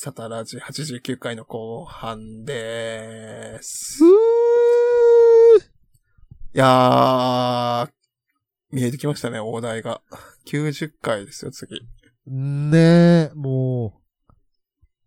[0.00, 4.04] サタラジ89回の後半でーす。
[6.54, 7.97] いやー、
[8.70, 10.00] 見えてきましたね、大台が。
[10.46, 11.80] 90回ですよ、次。
[12.26, 13.94] ねえ、も
[14.28, 14.32] う。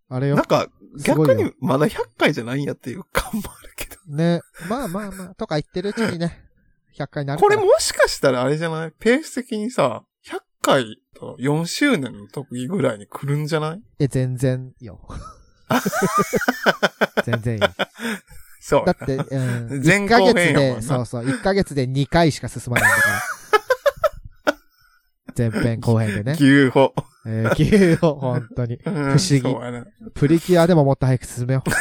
[0.10, 0.46] あれよなん。
[0.46, 0.68] か、
[0.98, 3.96] すごいよ逆にまだ100回じゃないんやっていう感もあるけど。
[4.16, 6.44] ねまあまあまあ、とか言ってるうちにね、
[6.98, 7.56] 100回になるから。
[7.56, 8.92] これもしかしたらあれじゃない？
[9.00, 13.82] ペース的にさ、100回と4周年の時ぐらいに来るんじゃない？
[14.00, 15.08] え、全然よ。
[17.26, 17.62] 全然いい。
[18.60, 18.92] そうだ。
[18.94, 19.84] って、うん。
[19.84, 23.22] 前1ヶ月で、後編やもんなそうそう、1ヶ月で2回しか進まないんだから。
[25.38, 26.34] 前編後編でね。
[26.34, 26.94] 牛歩。
[27.26, 28.80] えー、急を、本当に。
[28.84, 29.44] 不思議。
[30.14, 31.64] プリキュアでももっと早く進めよ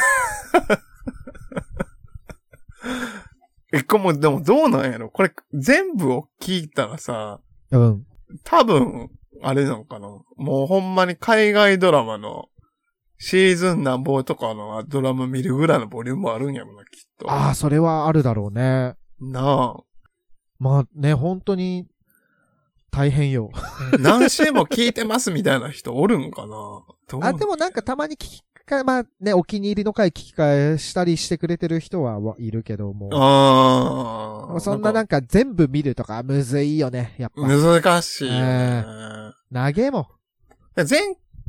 [3.73, 5.09] え、これもうでもどうなんやろ？
[5.09, 7.39] これ全部を聞いたらさ、
[7.71, 7.77] う。
[7.77, 8.05] うん。
[8.43, 9.09] 多分、
[9.41, 10.07] あれなのかな？
[10.35, 12.49] もうほんまに海外ドラマの
[13.17, 17.31] シーズンなんぼとかのドラマ見るぐらいのボリュームあるんやろな、きっと。
[17.31, 18.95] ああ、それはあるだろうね。
[19.21, 19.75] な
[20.59, 21.87] まあね、本当に、
[22.91, 23.49] 大変よ。
[23.53, 23.97] あ。
[23.99, 27.27] 何週も聞いてますみたいな人おるんかな？
[27.27, 33.09] あ、でもなんかたまに聞き返、まあね、お気に入りの回聞き返したりしてくれてる人ははいるけども。
[33.13, 34.59] ああ。
[34.59, 37.41] そんななんか全部見るとかむずいよね、やっぱ。
[37.41, 38.85] 難しいよね。
[39.53, 40.07] 投げも。
[40.75, 40.99] で前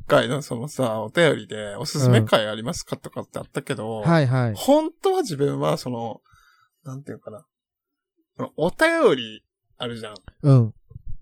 [0.06, 4.54] 回のそのさ、お便りでおすすめ回ありますかとかってあったけど、はいはい。
[4.54, 6.20] 本当は自分はその、
[6.84, 7.46] なんていうかな。
[8.56, 9.44] お便り
[9.78, 10.14] あるじゃん。
[10.42, 10.74] うん。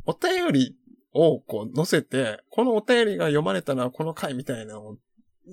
[0.06, 0.76] お便り
[1.12, 4.96] をこう載せて、このお便りが読まれたのはこの回みたいなのを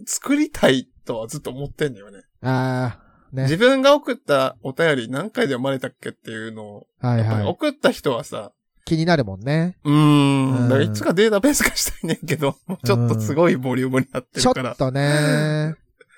[0.06, 2.24] 作りたいとはずっと思ってんだよね。
[2.42, 3.44] ああ、ね。
[3.44, 7.46] 自分が送ったお便り何回で読まれたっけっていうのを、はいはい。
[7.46, 8.52] 送った人はさ、
[8.86, 9.78] 気になるもんね。
[9.84, 14.74] うーうんん、だからいつかデータベース化したいねんけど、もうちょっとすごいボリュームになってちょるから。
[14.74, 15.76] っとね。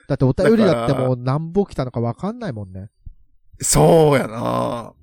[0.08, 2.90] だってお便りだってもう何本来たのかわかんないもんね。
[3.60, 4.94] そうやな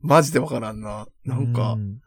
[0.00, 1.06] マジでわからんな。
[1.24, 2.01] なんかう、ん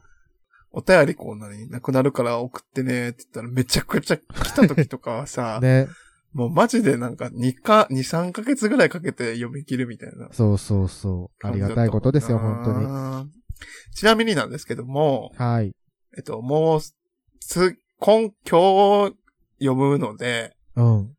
[0.78, 5.88] お便りこう何なくなるから送ってねって言ったらめちゃくちゃ来た時とかはさ、 ね。
[6.34, 10.28] もうマジでなんか2か、2、3ヶ月ぐらいかけて読み切るみたいな。
[10.34, 11.47] そうそうそう。
[11.47, 12.85] ありがたいことですよ、本当に。
[13.25, 13.31] に。
[13.96, 15.74] ちなみになんですけども、はい。
[16.18, 16.81] えっと、もう、
[17.40, 19.16] つ、今、今日
[19.59, 21.16] 読むので、うん。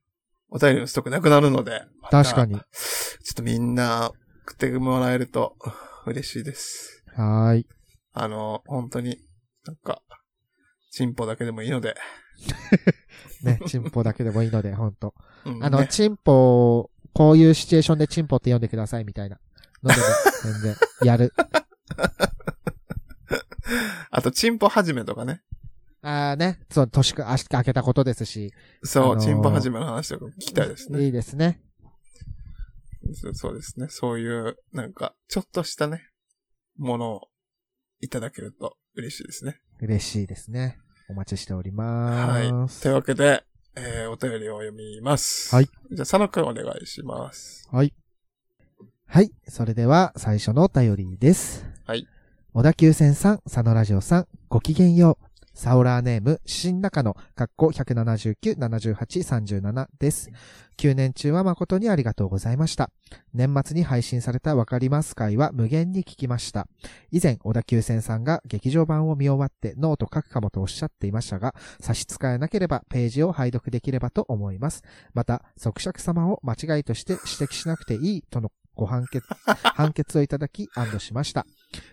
[0.51, 2.55] お便りのストックなくなるので、確かに。
[2.55, 4.13] ちょっとみんな
[4.45, 5.57] 送ってもらえると
[6.07, 7.03] 嬉しいです。
[7.15, 7.67] はーい。
[8.13, 9.19] あの、本当に、
[9.67, 10.03] なんか、
[10.93, 11.97] チンポだけでもいいので。
[13.43, 15.15] ね、チンポだけでもいいので、ほんと。
[15.45, 19.41] あの、うんねチンポ、こういうシチュエーションでチンポって読んでくださいみたいな。
[19.83, 20.07] のでも、
[20.45, 21.33] 全然、やる。
[24.11, 25.43] あと、チンポ始めとかね。
[26.03, 28.53] あーね、そう、年く、足明けたことですし。
[28.85, 31.05] そう、あのーチンポ始めの話とか聞きたいですね。
[31.05, 31.61] いいですね。
[33.33, 33.89] そうですね。
[33.89, 36.09] そういう、なんか、ちょっとしたね、
[36.77, 37.29] ものを
[38.01, 39.61] いただけると嬉しいですね。
[39.81, 40.79] 嬉しいですね。
[41.09, 42.53] お待ちしておりはい。
[42.53, 42.83] ます。
[42.83, 43.45] というわけで、
[43.77, 45.55] えー、お便りを読みます。
[45.55, 45.67] はい。
[45.67, 47.69] じゃあ、佐野くんお願いします。
[47.71, 47.93] はい。
[49.07, 49.31] はい。
[49.49, 51.67] それでは、最初のお便りです。
[51.85, 52.09] はい。
[52.55, 55.26] 小田急線さん、佐野ラジオさん、ごきげんよう。
[55.57, 60.31] サオラーネーム、新中野、かっこ179、78、37です。
[60.77, 62.91] 9年中は誠にありがとうございました。
[63.33, 66.69] 年末に配信されたわかります会は無限に聞きました。
[67.11, 74.83] 以前、小田急線さんが劇場版を見終わってノート書くかもとおっしゃっていましたが、差し支えなければページを拝読できればと思います。
[75.15, 79.27] また、即尺様を間違いとして指摘しなくていいとのご判決、
[79.75, 81.47] 判決をいただき安堵しました。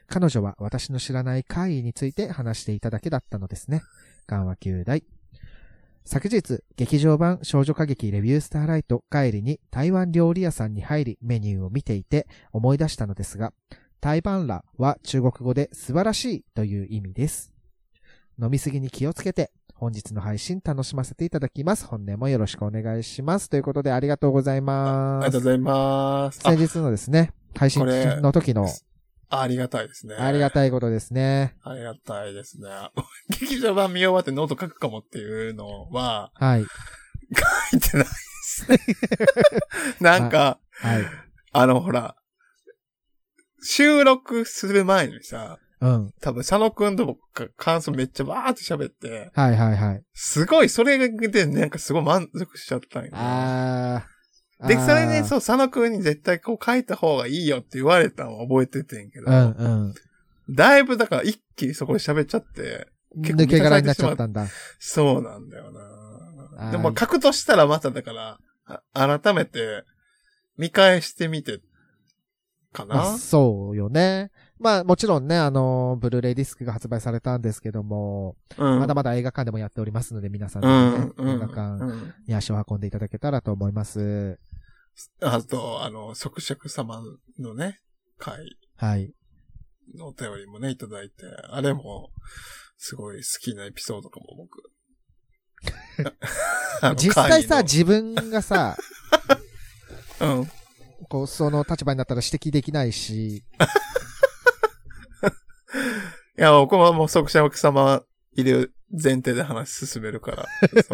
[0.07, 3.81] 彼女は私の知らない怪異について話していただけだったのですね。
[4.27, 5.03] 緩和9大。
[6.05, 13.53] 昨日、劇場版少女歌劇レビュースターライト帰りに台湾料理屋さんに入りメニューを見ていて思い出したのですが、
[14.01, 17.53] 台湾ラは中国語で素晴らしいという意味です。
[18.41, 19.51] 飲みすぎに気をつけて、
[19.83, 21.85] 本日の配信楽しませていただきます。
[21.85, 23.49] 本年もよろしくお願いします。
[23.49, 25.41] ということでありがとうございあますりがとう。
[25.41, 26.39] ございます。
[26.45, 27.85] あ先日のですね、配信
[28.21, 28.65] の時の
[29.29, 30.15] ありがたいですね。
[30.15, 31.57] ありがたいことですね。
[31.63, 32.69] ありがたいですね。
[33.41, 36.63] 劇場版見終わってノート書くかもっていうのは、はい。
[37.71, 38.11] 書いてないで
[38.43, 38.77] すね。
[39.99, 41.03] なんか、はい。
[41.51, 42.15] あの、ほら、
[43.61, 46.13] 収録する前にさ、うん。
[46.21, 50.03] 多分佐野くんと僕が感想めっちゃバーって喋って、はいはいはい。
[50.13, 53.09] すごい、それでなんかすごい満足しちゃったん。
[53.11, 54.67] あー。
[54.67, 55.25] で、それで、う。
[55.25, 59.93] そう、佐野くんに絶対こう書いた方がいいよって言われたのを覚えててんけど、うんうん。
[60.49, 62.87] だいぶだから一気にそこで喋っちゃって、
[63.21, 64.47] 結構抜け殻になっちゃったんだ。
[64.79, 65.71] そうなんだよ
[66.57, 66.71] な。
[66.71, 68.37] でも書くとしたらまただから、
[68.93, 69.83] あ改めて
[70.57, 71.59] 見返してみて、
[72.71, 73.17] かまあな。
[73.17, 74.31] そうよね。
[74.59, 78.79] まあもちろんね、あの、ブルーレイディスクが発売されたんですけども、うん。
[78.79, 81.29] まだまだ映画館でもやっておりますので、皆さんね、うん。
[81.29, 84.39] 映画館うんに足を運んでいただけたらと思います。
[85.21, 87.01] あと、あの、即尺様
[87.39, 87.79] のね、
[88.17, 89.11] 回はい。
[89.95, 92.11] のお便りもね、いただいて、あれも、
[92.77, 94.61] すごい好きなエピソードかも、僕。
[96.97, 98.77] 実際さ、会自分がさ、
[100.19, 100.47] の うん。
[101.09, 103.43] こう、その立場になったら指摘できないし、
[106.37, 108.03] いや、僕はもう即尺様
[108.35, 110.45] いる前提で話進めるから。
[110.83, 110.93] そ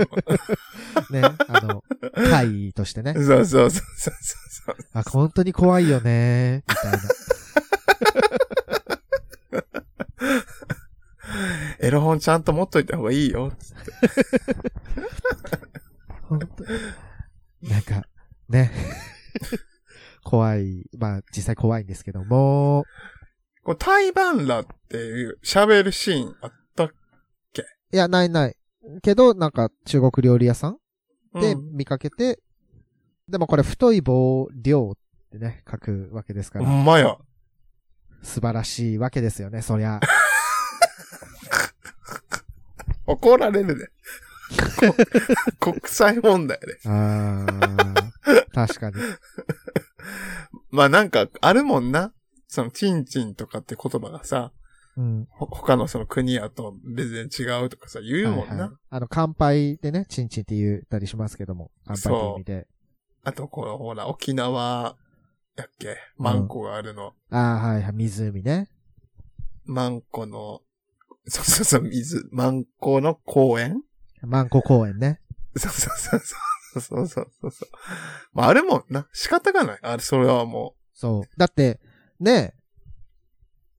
[1.14, 1.84] ね、あの、
[2.30, 4.14] 会としてねう、そうそうそうそう
[4.66, 4.76] そう。
[4.94, 7.00] あ、本当に怖いよね、みたいな。
[11.82, 13.52] エロ本ちゃんと持っといた方がいいよ。
[13.58, 13.92] つって
[16.24, 16.48] 本当
[17.68, 18.04] なんか、
[18.50, 18.72] ね。
[20.24, 20.90] 怖い。
[20.98, 22.86] まあ、実際怖いんですけども、
[23.64, 28.56] こう、台湾らっていう喋るシーンあったいや、ないない。
[29.02, 30.78] けど、なんか、中国料理屋さん
[31.34, 32.40] でうん見かけて、
[33.28, 34.98] でもこれ、太い棒、量っ
[35.32, 37.18] てね、書くわけですかほら、んまや。
[38.22, 40.00] 素晴らしいわけですよね、そりゃ。
[43.06, 43.90] 怒られるで。
[45.60, 46.80] こ国際問題で。
[46.86, 48.96] あー、確かに。
[50.72, 52.14] まあなんか、あるもんな。
[52.50, 54.52] その、チンチンとかって言葉がさ、
[54.98, 55.28] うん。
[55.30, 58.54] ほ他のその国やと別に違うとかさ、言うもんな。
[58.54, 62.68] はいはいあの、乾杯でね、チンチンって言ったりしますけども、乾杯って意味で。
[63.24, 64.98] あと、この、ほら、沖縄、
[65.56, 67.14] やっけ、マンコがあるの。
[67.30, 68.68] ああ、はいはい、湖ね。
[69.66, 70.62] マンコの、
[71.28, 73.84] そうそうそう、水、マンコの公園？
[74.22, 75.22] マンコ公園ね。
[75.56, 76.40] そうそうそうそう。
[76.72, 77.70] そうそうそうそう。
[78.34, 79.08] まあ、あるもんな。
[79.14, 79.80] 仕方がない。
[79.82, 81.30] あれ、それはもそう。
[81.38, 81.80] だって、
[82.20, 82.54] ね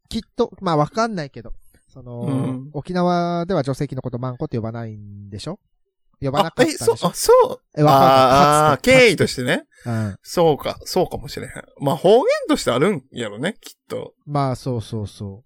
[0.08, 1.52] きっと、まあわかんないけど、
[1.92, 5.58] その、うん沖縄では女性器のことマンコって呼ばないんでしょ？
[6.20, 6.31] 呼う。
[6.32, 6.96] ばなかったんでしょ？
[6.96, 7.81] そう、あ、そう。
[7.81, 8.10] え、わかんない。
[8.10, 9.64] ああ、経緯としてね。
[9.87, 10.16] うん。
[10.22, 11.52] そうか、そうかもしれへん。
[11.81, 14.14] まあ、方言としてあるんやろね、きっと。
[14.26, 15.44] まあ、そうそうそ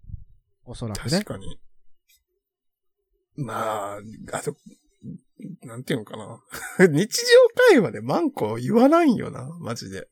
[0.66, 0.70] う。
[0.70, 1.24] おそらくね確。
[1.24, 1.58] かに。
[3.36, 4.00] まあ、
[4.32, 4.54] あと、
[5.62, 6.40] なんていうのかな。
[6.88, 7.22] 日常
[7.72, 10.08] 会話でマンコ言わないんよな、マジで。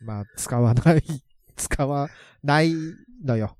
[0.00, 1.02] まあ、使わない、
[1.56, 2.08] 使わ
[2.42, 2.74] ない
[3.24, 3.56] のよ。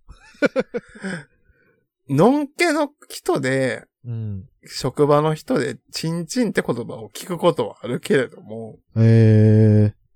[2.09, 4.49] のんけの人で、うん。
[4.65, 10.07] 職場の人で、チンチンって言葉を聞くことはあるけれども、ええ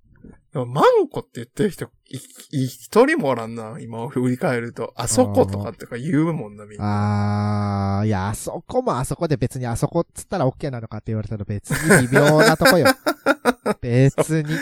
[0.52, 4.92] でもマンコって言ってる人、一人もおらんな、今振り返ると。
[4.96, 8.00] あそことかってか言うもんな、みんな。
[8.00, 12.86] あー、いや、あそこもあそこで別にあそこっつったら OK なのかって言われたら別に微妙なとこよ。
[13.80, 14.56] 別に。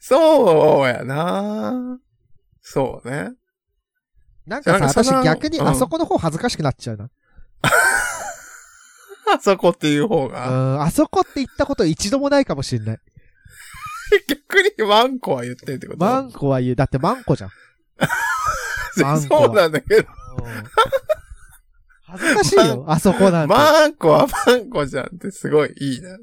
[0.00, 1.98] そうやな
[2.68, 3.30] そうね。
[4.44, 7.08] なんかさ、私逆にうんあそこの方恥ずかしくなっちゃうな。
[9.32, 10.50] あそこっていう方うが。
[10.50, 12.98] ん、あそこって言ったこと一度もないかもしんない。
[14.28, 15.98] 逆にマンコは言ってるってこと？
[15.98, 16.74] マンコは言う。
[16.76, 17.50] だってマンコじゃん。
[19.28, 20.08] そうなんだけど、
[22.06, 23.54] 恥ずかしいよ、あそこなんて。
[23.54, 26.18] マンコはマンコじゃんってすごいいいな。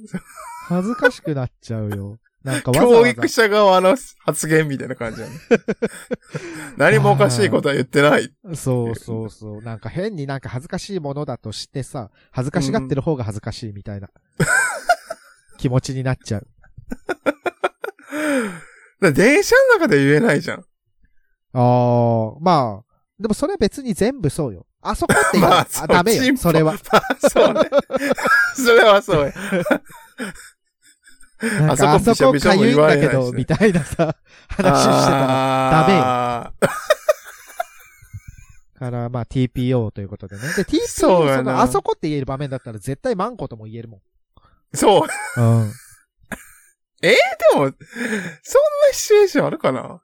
[0.67, 2.17] 恥ずかしくなっちゃうよ。
[2.43, 5.33] なんかわざ教わざ育者側の発言みたいな感じやね。
[6.77, 8.33] 何もおかしいことは言ってない。
[8.53, 9.61] そうそうそう。
[9.61, 14.09] なんか変になんか恥ずかしいものだとしてさ、恥ずかしがってる方が恥ずかしいみたいな
[15.57, 16.47] 気持ちになっちゃう。
[19.13, 20.59] 電車の中で言えないじゃん。
[20.59, 20.63] あ
[21.53, 24.65] あ、まあ、でもそれは別に全部そうよ。
[24.81, 26.73] あそこって言うまああ、そうダメよ、それは。
[26.73, 27.61] まあ、そうね。
[28.55, 29.33] それはそうや。
[31.43, 34.15] なんかああそこかゆいんだけど、みたいなさ、
[34.49, 35.85] 話してたら。
[35.87, 36.73] ダメよ
[38.79, 40.41] から、まあ TPO ということでね。
[40.55, 44.01] で、TPO、その、あそこって言える場面だったら絶対マンコとも言えるもん。
[44.73, 45.41] そう。
[45.41, 45.71] うん。
[47.01, 47.17] で
[47.55, 47.73] も、そんな
[48.93, 50.01] シチュエーションあるかな？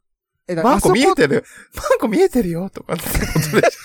[0.48, 1.46] え、だマンコ見えるてる。
[1.76, 3.78] マンコ見えてるよとかってことでし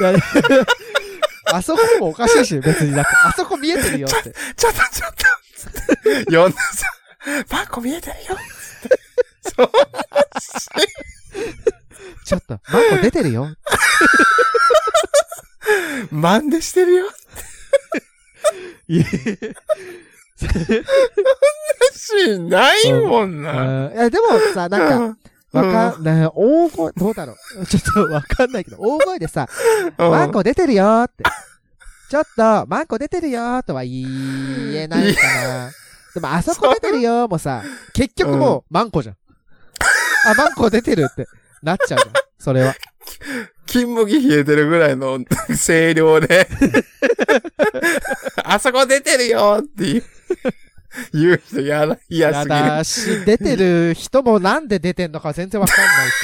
[1.52, 2.92] あそこもおかしいし、別に。
[2.92, 4.16] だって、あそこ見えてるよって。
[4.16, 4.22] ょ。
[4.22, 5.24] ちょっとちょっと
[5.70, 6.86] つって呼んでさ、
[7.50, 8.98] マンコ見えてるよつって。
[9.56, 9.70] そ う
[12.24, 13.48] ちょっと、マンコ出てるよ。
[16.10, 17.06] 真似してるよ。
[18.88, 19.04] いや
[21.92, 23.88] しないもんな。
[23.88, 25.16] うんいや、でもさ、なんか、
[25.52, 27.66] わかんない、大声、どうだろう。
[27.66, 29.48] ちょっとわかんないけど、大声でさ、
[29.98, 31.24] うんマンコ出てるよーって。
[32.10, 34.04] ちょっと、マンコ出てるよーとは言
[34.74, 35.70] えないかな。
[36.14, 39.16] でも、あそこ出てるよーもさ、 結局もう、マンコじゃん。
[40.26, 41.26] あ、マンコ出てるって、
[41.62, 42.12] なっちゃうじゃん。
[42.38, 42.74] それは。
[43.66, 45.18] 金麦冷えてるぐらいの
[45.66, 46.46] 声量で、
[48.44, 50.04] あそこ出てるよって言う
[51.12, 52.60] 言う人やだ、嫌やすぎる。
[52.60, 56.14] だし、出てる人もなんで出てんのか全然わかんないし。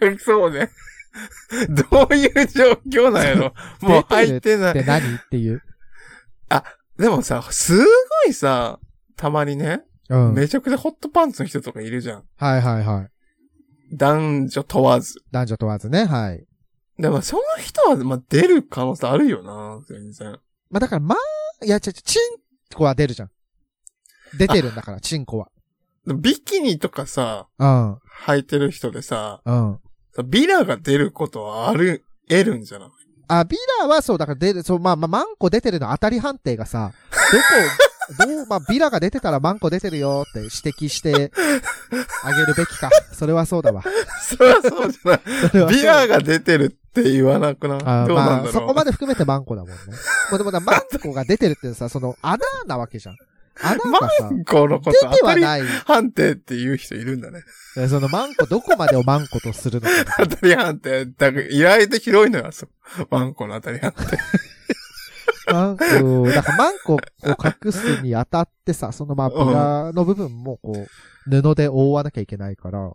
[0.00, 0.70] 逆そうね。
[1.90, 3.54] どういう状況なんやろ？
[3.80, 4.74] もう入ってない。
[4.74, 5.62] で何っていう。
[6.98, 7.84] でもさ、すご
[8.28, 8.78] いさ、
[9.16, 10.34] たまにね、うん。
[10.34, 12.24] めちゃくちゃホットパンツの人とかいるじゃん。
[12.36, 13.96] はいはいはい。
[13.96, 15.20] 男女問わず。
[15.32, 16.46] 男女問わずね、はい。
[16.98, 20.38] でもその人は、まあ、出る可能性あるよな、全然。
[20.70, 22.38] まあだから、まあ、いや、ちょ、ちょチン
[22.74, 23.30] コは出るじゃん。
[24.38, 25.48] 出てるんだから、チンコは。
[26.06, 27.94] ビキニとかさ、うん。
[28.26, 29.80] 履いてる人でさ、うん。
[30.22, 32.88] ビラが出ることはある、得るんじゃない？
[33.26, 36.92] あ、ビラはそう、だから出る、そう、まあまあ、マンコ出てるの当たり判定がさ、
[37.32, 37.38] ど
[38.18, 41.32] こ、どう、まあ、ビラが出てたらマンコ出てるよって指摘して
[42.22, 42.90] あげるべきか。
[43.12, 43.82] それはそうだわ。
[44.20, 45.74] そりゃそうじゃない。
[45.74, 48.42] ビラが出てるって言わなくなあどうなんだろう。
[48.44, 49.76] まあ、そこまで含めてマンコだもんね。
[50.30, 53.16] もうでもな、マンコが出てるってさ、その穴なわけじゃん。
[53.62, 55.62] 穴がさ、このこ出と当たりてはない。
[55.86, 57.42] 判定って言う人いるんだね。
[57.88, 59.94] そのマンコどこまでをマンコとするのか。
[60.26, 61.06] 当たり判定。
[61.06, 63.06] だ意外と広いのよ、そう。
[63.10, 64.18] ワンコの当たり判定。
[65.52, 70.86] マンコ、だからマンコを隠すにあたってさ、そのまあ、ビラの部分もこう、
[71.30, 72.90] 布で覆わなきゃいけないから、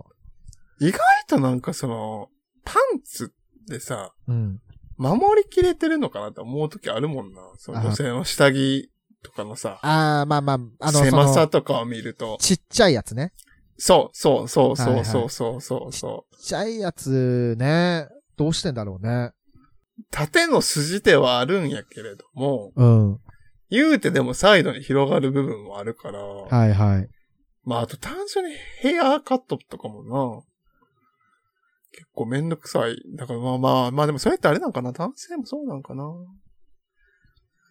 [0.80, 2.30] 意外となんかその、
[2.63, 3.34] パンツ
[3.68, 4.60] でさ、うん。
[4.98, 7.42] 守りきれてるのかなって思う時あるもんな。
[7.58, 8.92] そのあ女性の下着
[9.24, 12.38] とかのさ、ああ、まあまあ、あの、そ狭さの、とかを見ると。
[12.40, 13.34] ちっちゃいやつね。
[13.78, 15.56] そう、そう、そう、そう、そう、そ
[15.88, 16.36] う、そう。
[16.38, 18.08] ちっちゃいやつね、
[18.38, 19.32] どうしてんだろうね。
[20.12, 23.20] 縦の筋手はあるんやけれども、うん。
[23.70, 27.10] 言うてでもサイドに広がる部分もあるから、はいはい。
[27.66, 30.42] まああと単純にヘアカットとかもな、
[31.92, 32.96] 結構めんどくさい。
[33.16, 34.92] だからまあまあ、まあでもそれってあれなんかな？
[34.92, 36.04] 男性もそうなんかな？
[36.04, 36.16] 何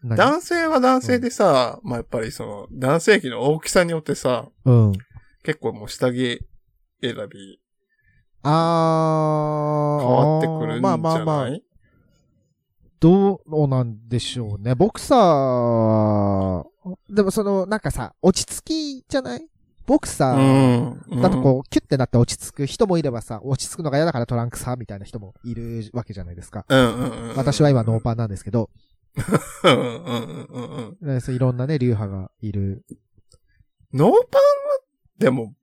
[0.04, 4.92] 男性は男性でさ、まあやっぱりその、男性器の大きさによってさ、うん。
[5.42, 6.40] 結構もう下着
[7.02, 7.60] 選び
[8.42, 10.06] あー。
[10.06, 11.50] 変わってくるんじゃない、まあまあまあ、
[13.00, 14.74] どうなんでしょうね。
[14.74, 16.64] ボクサー、
[17.10, 19.46] でもその、なんかさ、落ち着きじゃない？
[19.86, 21.22] ボクサうーん。
[21.22, 26.66] だとこう、キュッてなって落ち着く人もいればさ、落ち着くのが嫌だからトランクさ、みたいな人もいるわけじゃないですか。
[26.68, 27.36] うんうんうんうん。
[27.36, 28.68] 私は今ノーパンなんですけど、
[29.64, 32.84] うんうんうんうんいろんなね、流派がいる。
[33.92, 34.24] ノーパンは、
[35.18, 35.54] でも、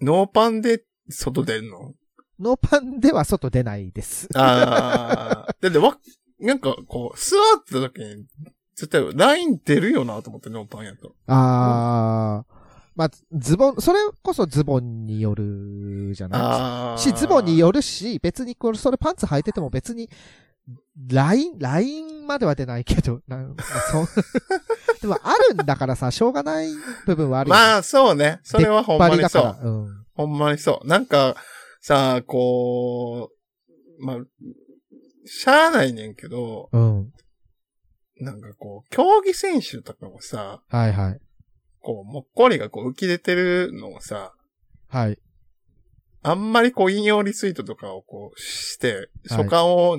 [0.00, 1.94] ノーパンで外出るの？
[2.38, 4.28] ノーパンでは外出ないです。
[4.34, 5.54] ああ。
[5.60, 5.98] だってわ、
[6.40, 8.26] なんかこう、座った時に、
[8.74, 11.14] 絶対ライン出るよなと思って、ノーパンやと。
[11.26, 12.56] あー。
[12.94, 16.98] まあ、ズボン、それこそズボンによるじゃないああ。
[16.98, 20.08] し、ズボンによるし、別にこれ、それパンツ履いてても別に、
[21.08, 23.62] ライン、ラインまでは出ないけど、 なんまあ
[23.92, 24.06] そう
[25.00, 26.68] でもあるんだからさ、しょうがない
[27.04, 27.60] 部分はあるよね。
[27.60, 28.40] まあ、そうね。
[28.42, 29.58] それはほんまにそう。
[29.62, 30.06] うん。
[30.14, 30.86] ほんまにそう。
[30.86, 31.36] なんか、
[31.80, 33.30] さ、こ
[33.98, 34.16] う、まあ、
[35.26, 37.12] しゃあないねんけど、うん。
[38.18, 41.20] なんかこう、競技選手とかもさ、はいはい。
[41.80, 44.32] こう、もっこりがこう浮き出てるのをさ、
[44.88, 45.18] はい。
[46.22, 49.98] あんまりこう引用リツイートとかをこうして、はい所感を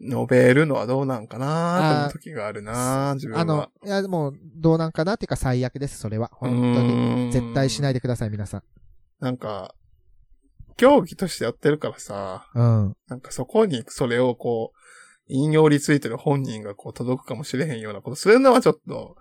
[0.00, 3.40] 述べるのはどうなんかなと思う時があるな自分は。
[3.40, 6.30] あの、いや、もう、どうなんかなっていうか最悪です、それは。
[6.32, 7.26] 本当に。
[7.26, 7.92] に絶対しないで。
[7.92, 8.62] でください、皆さん。
[9.20, 9.74] なんか、
[10.76, 12.96] 競技としてやってるからさ、うん。
[13.06, 14.78] なんかそこにそれをこう、
[15.28, 19.16] 引用リツイートで本人がこう届くかもしれへんようなことするのはちょっと、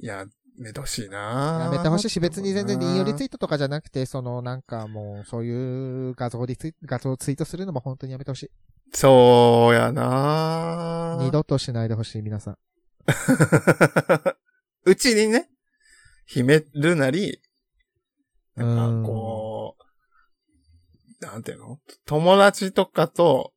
[0.00, 8.50] いや、めてほしいなやめてほしいし、別に全然引用リツイイートとかじゃなくて、その、なんかもう、そういう画像リツイ画像ツイートするのも本当にやめてほしい。
[8.92, 12.58] そうやな二度としないでほしい、皆さん。
[14.86, 15.48] うちにね、
[16.26, 17.40] 秘めるなり、
[18.56, 19.76] うなんんかこ
[21.20, 21.80] う、なんていうの？
[22.04, 23.53] 友達とかと、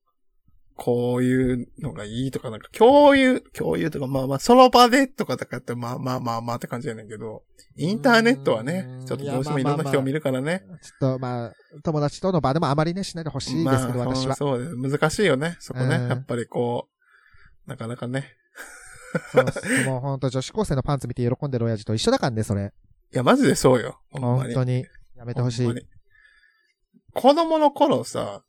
[0.78, 7.44] こういうのがいいとか、なんか共有、共有とか、まあまあ、その場でとかとかって、まあまあまあまあって感じやねんけど、
[7.76, 10.64] インターネットはねちょっとどうしてもいろんな人を見るからね。
[10.82, 11.54] ちょっとまあ、
[11.84, 14.36] 友達との場でもあまりね、しないでほしいですけど、まあ、私は。
[14.36, 15.00] そうです。
[15.00, 15.96] 難しいよね、そこね。
[15.96, 16.88] うんやっぱりこ
[17.66, 18.36] う、なかなかね。
[19.32, 22.72] そうもうほんと女子高生のパンツ見て喜んでる親父と一緒だからね、それ。
[23.14, 24.00] いや、マジでそうよ。
[24.12, 24.54] ほんまに。
[24.54, 24.86] 本当に。
[25.16, 25.88] やめてほしい。
[27.14, 28.44] 子供の頃さ、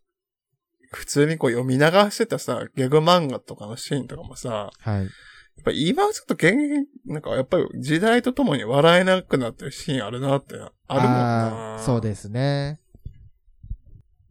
[0.90, 5.02] 普通にこう読み流してたさ、ギャグ漫画とかのシーンとかもさ、はい。
[5.02, 5.09] やっ
[5.64, 12.80] ぱ今はちょっと現役、なんかやっぱり時代とともに笑えなくなってるシーンあるなって、あるもんなそうですね。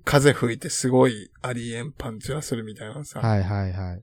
[0.05, 3.19] 風吹いてすごいありえんパンチはするみたいなさ。
[3.19, 3.91] はいはいはい。
[3.91, 4.01] やっ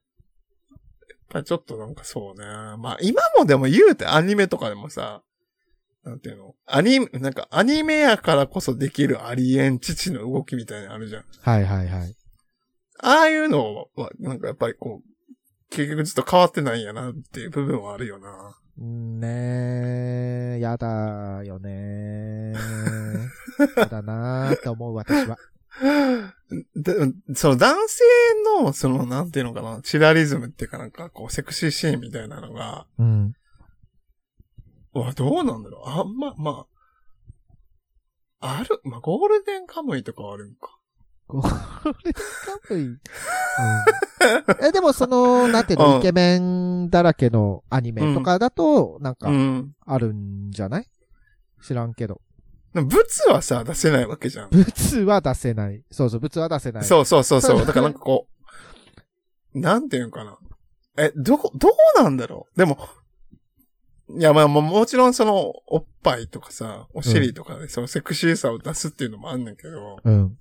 [1.31, 2.45] ぱりちょっとなんかそうね。
[2.79, 5.23] まあ今もでも言うてアニメとかでもさ、
[6.05, 6.55] なんていうの？
[6.67, 11.25] アニメ、なんかアニメやからこそできるありえん父の動きみたいなのあるじゃん。
[11.41, 12.15] はいはいはい。
[13.01, 15.35] ああいうのは、なんかやっぱりこう、
[15.71, 18.57] 結局ずっと変わってないんやなっていう部分はあるよな。
[18.77, 22.55] ねえ、やだよね
[23.77, 25.39] やだなーって思う私は。
[26.77, 26.95] で
[27.35, 28.05] その男性
[28.63, 33.35] の、その、なんていうのかな、チラリズムっていうかなんか、こう、セクシーシーンみたいなのが、うん。
[34.93, 35.89] わ、どうなんだろう。
[35.89, 36.67] あんま、ま
[38.41, 40.79] あ、ある、まあ、ゴールデンカムイとかはあるんか。
[41.27, 42.83] ゴールデンカムイ。
[42.85, 42.99] うん。
[44.67, 49.75] え、でもその、 なんていうの、うんイケメンだらけのアニメとかだと、なんかう、ん。
[49.87, 50.89] あるんじゃない？
[51.63, 52.21] 知らんけど。
[52.75, 54.51] でも物はさ、出せないわけじゃん。
[54.51, 55.83] 物は出せない。
[55.91, 56.85] そうそう、物は出せない。
[56.85, 57.67] そうそうそうそう。
[57.67, 58.27] だからなんかこ
[59.55, 60.39] う、なんていうのかな。
[60.97, 62.59] え、どこ、どうなんだろう？
[62.59, 62.79] でも、
[64.11, 70.39] いや、まあ、ももちろんその、おっぱいとかさ、お尻とかで、そのセクシーさを出すっていうのもあんねんけど、うん。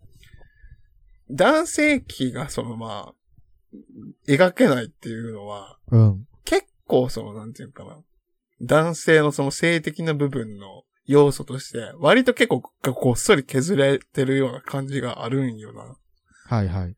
[1.33, 3.13] 男性器がそのまあ、
[4.27, 6.27] 描けないっていうのは、うん。
[6.45, 7.97] 結構その、なんていうのかな。
[8.61, 15.97] 男性のその性的な部分の要素として、割と結構こっそり削れてるような感じがあるんよな。
[16.45, 16.95] はいはい。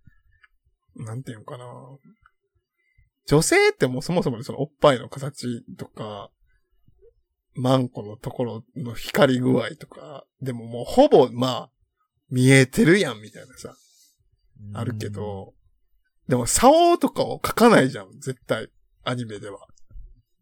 [0.96, 1.66] なんていうのかな。
[3.28, 6.30] 女性ってもうそもそもそのおっぱいの形とか、
[7.56, 11.70] マンコのところの光り具合とか、でももうほぼまあ、
[12.30, 13.74] 見えてるやんみたいなさ、
[14.74, 15.54] あるけど、
[16.28, 18.70] でも、竿とかを描かないじゃん、絶対。
[19.04, 19.60] アニメでは。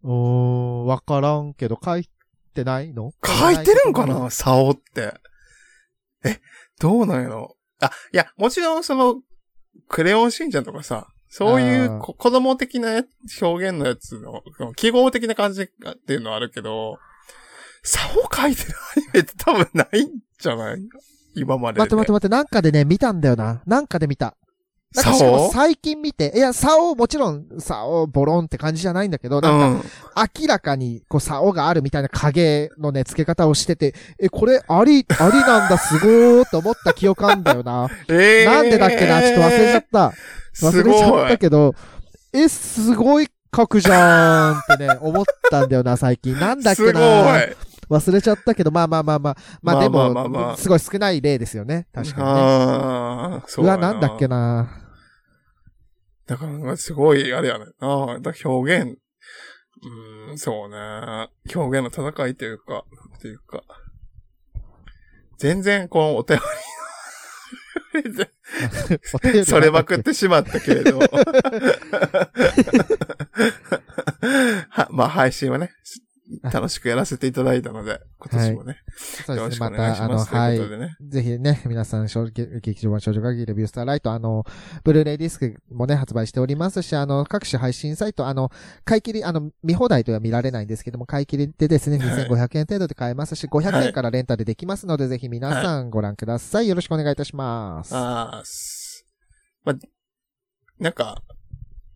[0.04, 2.10] うーん、わからんけど、書い
[2.54, 3.12] てないの？
[3.26, 5.14] 書いてるんかな竿って。
[6.24, 6.40] え、
[6.80, 7.58] どうなんやろ？
[7.82, 9.22] あ、いや、もちろんその、
[9.90, 13.04] クレヨンしんちゃんとかさ、そういうこ子供的なや
[13.42, 14.44] 表現のやつの
[14.76, 15.68] 記号的な感じっ
[16.06, 17.00] ていうのはあるけど、
[17.82, 20.78] 竿書いてるアニメって多分ないんじゃない？
[21.36, 21.80] 今までで。
[21.80, 23.62] 待って待って待って、なんかでね、見たんだよな。
[23.66, 24.36] なんかで見た。
[24.96, 29.86] なんかしかも竿最近見て、いや、竿、もちろん、竿、ボロンって感じじゃないんだけど、なんか、
[30.40, 37.84] 明らかに、こう、竿があるみたいな影のね、付け方をしてて、え、これ、あり、ありなんだ、すごーって思った記憶あんだよな。
[37.84, 37.90] うん。
[38.10, 40.14] えー、なんでだっけな、ちょっと忘れちゃった。
[40.62, 41.26] 忘すれちゃ。
[41.26, 41.74] ったけど、
[42.32, 46.38] え、すごい書くじゃんってね、思ったんだよな、最近。
[46.38, 46.94] なんだっすごい。
[47.94, 49.38] 忘れちゃったけど、まあまあまあまあ。
[49.62, 51.88] まあでも、まあまあまあすごい少ない例ですよね。
[51.94, 52.24] 確か。
[52.24, 54.80] ああ、そううやわ、なんだっけな。
[56.26, 57.66] だから、すごい、あれやね。
[57.80, 58.98] ああ、だ表現、
[59.84, 61.30] うーん、そうね。
[61.54, 62.86] 表現の戦いというか、
[63.20, 63.64] というか。
[65.38, 66.44] 全然、このお便り
[69.14, 71.00] お便りそれまくってしまったけれど。
[74.70, 75.72] は、まあ、配信はね、
[76.52, 79.38] 楽しくやらせていただいたので、今年もね、そうですね。
[79.38, 80.30] よろしくお願いま、あの、したます。
[80.32, 80.98] とはいいうことでね。
[81.02, 84.44] ぜひね、皆さん、正直劇場版少女会議レビュースターライト、あの、
[84.84, 88.52] ブルーレイディスクもね、発売しておりますし、あの、各種配信サイト、あの、
[88.84, 96.68] 買い切り、あの、見放題とは見られないんですけども、買い切りでですね、はい2500円程度で買えますし、500はい円からレンタルできますので、ぜひ皆さんご覧ください。
[96.68, 97.96] よろしくお願いいたします。
[97.96, 99.06] ああ、す
[99.64, 99.76] まあ、
[100.78, 101.24] なんか、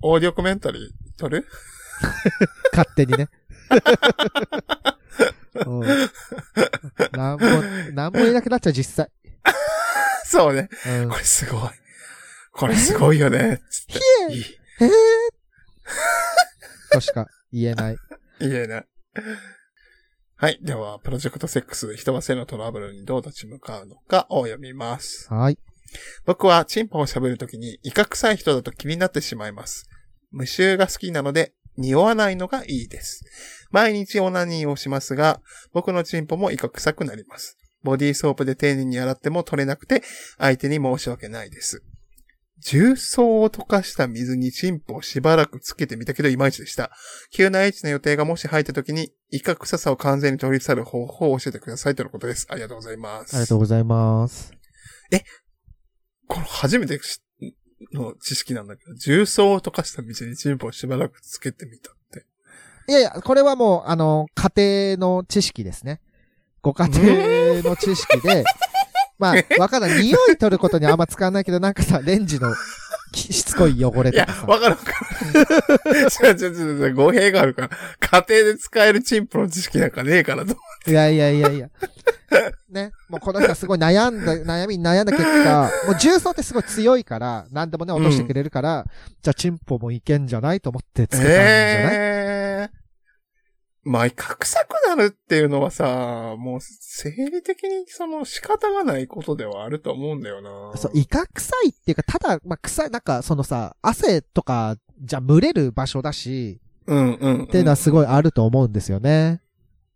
[0.01, 1.45] オーディオコメンタリー撮る？
[2.71, 3.27] 勝手にね。
[5.65, 5.87] うん
[7.11, 7.47] なんも、
[7.93, 9.11] なんも言えなくなっちゃう、実際。
[10.25, 10.69] そうね。
[10.85, 11.69] うんこれすごい。
[12.51, 13.61] これすごいよね。
[13.69, 13.85] つっ
[14.27, 14.33] て。
[14.33, 14.45] いい
[14.81, 14.89] えー
[16.91, 17.97] としか言えない。
[18.39, 18.87] 言えない。
[20.35, 20.59] はい。
[20.61, 25.31] では、プロジェクトセックス、人は性のトラブルにどう立ち向かうのかを読みます。
[25.33, 25.57] はい。
[26.25, 29.89] 僕はチンポを喋るときに、威嚇臭い人だと気になってしまいます。
[30.31, 33.23] 無臭が好きなので、匂わないのがいいです。
[33.71, 35.41] 毎日オナニーをしますが、
[35.73, 37.57] 僕のチンポも威嚇臭くなります。
[37.83, 40.03] ボディーソープで丁寧に洗っても取れなくて、
[40.37, 41.83] 相手に申し訳ないです。
[42.59, 46.91] 重曹を溶かした水にチンポをしばらくつけてみたけど、いまいちでした。
[47.31, 52.47] 急な H の予定がもし入った時に、イカ臭さを完全に取り去る方法を教えてくださいとのことです。
[52.49, 53.35] ありがとうございます。
[53.35, 54.53] ありがとうございます。
[56.27, 57.21] この初めてし
[57.93, 62.25] の知識なんだけど、重曹を溶かした水にチンポをしばらくつけてみたって。
[62.87, 65.99] いやいや、これはもう、あの、家庭の知識ですね。
[66.61, 68.43] ご家庭の知識で、
[69.19, 70.01] まあ、わかんない。
[70.01, 72.53] 匂い取ることにあんま使わないけど、なんかさ、レンジの
[73.11, 74.45] きしつこい汚れとか、さ。
[74.45, 74.93] わかるわか
[75.33, 75.99] る。
[76.27, 77.69] 違 う違う違う違う、語弊があるから。
[78.23, 80.55] 家庭で使えるチンポの知識なんかねえからと。
[80.85, 81.69] いやいやいやいや。
[82.69, 82.91] ね。
[83.09, 88.85] もうこの人はすごい悩んだ、悩みに悩んだ結果、もう重曹ってすごい強いから、何でもね、落としてくれるから、
[89.21, 92.16] じゃあチンポもいけんじゃないと思ってつけたんじゃない、ええ
[93.87, 100.77] まあ、隠臭くなるっていうのはさ、もう生理的にその仕方がないことではあると思うんだよな。
[100.77, 107.43] そう、イカ臭いっていうか、ただ、まあ、臭い、なんか、そのさ、汗とか、じゃ蒸れる場所だし、うんうん、うん。
[107.45, 109.41] っていうのはすごいあると思うんですよね。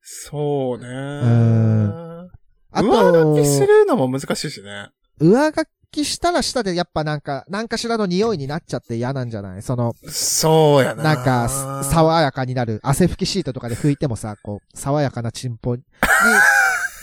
[0.02, 0.88] そうね。
[0.88, 2.32] うん
[2.74, 4.90] あと上書き、するのも難しいしね。
[5.20, 9.62] 上書きしたらしたでやっぱなんか、なんかしらの匂いになっちゃって嫌なんじゃない？
[9.62, 11.04] その、そうやな。
[11.04, 15.84] なんか、爽やかになる、汗拭きシートとかで拭いてもさ、こう、爽やかなチンポに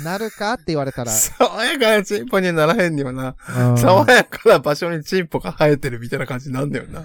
[0.04, 3.34] なるかって言われたら、 爽やかなチンポにならへんにはな。
[3.70, 7.02] うん爽やかな場所にチンポが生えてるみたいな感じなんだよな。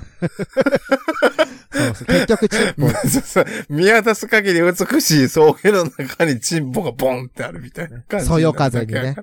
[1.73, 8.27] そうそう結局チンポ、 そうそう見渡す限り美しい草原の中にチンポがボンってあるみたいな感じ。
[8.27, 9.15] そよ風にね。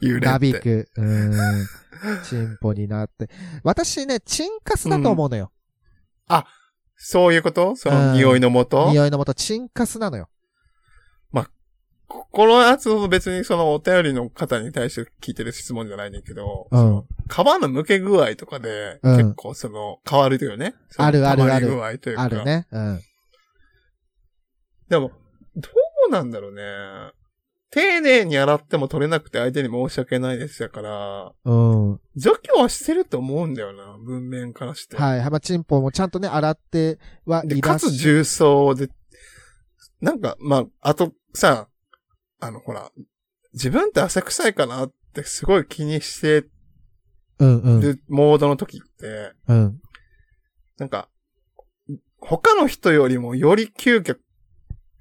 [0.00, 0.26] 揺れて。
[0.26, 1.32] なびく、うん、
[2.24, 3.28] チンポになって。
[3.62, 5.50] 私ね、チンカスだと思うのよ。
[6.96, 7.76] そういうこと？
[7.76, 10.28] そのうん匂いのもと、匂いのもと、チンカスなのよ。
[12.06, 20.74] ここのやつを別にそのお便りの方に対して聞いてる質問じゃないねんけど、うんその皮の剥け具合とかで、うん結構その変わるよね。
[20.90, 22.22] そのあるあるある具合というか。
[22.22, 22.44] ある。
[22.44, 22.66] ね。
[22.70, 23.00] うん。
[24.88, 25.10] でも、
[25.56, 25.70] ど
[26.08, 26.62] うなんだろうね。
[27.74, 32.00] 丁寧に洗っても取れなくて相手に申し訳ないですやから、うん。
[32.14, 34.96] 除去はしてると思うんだよな、文面からして。
[34.96, 35.28] はい。
[35.28, 38.90] まあ、チンポもちゃんとね、洗ってはいで、らっしかつ重曹で、
[40.00, 41.66] なんか、まあ、あとさ、
[42.38, 42.92] あの、ほら、
[43.54, 46.46] 自分って汗臭いかなってすごい気にして
[47.40, 47.80] うんうん。
[47.80, 49.80] るモードの時って、うん。
[50.78, 51.08] なんか、
[52.20, 54.20] 他の人よりもより嗅覚、